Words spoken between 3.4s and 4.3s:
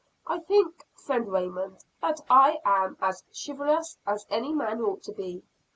chivalrous as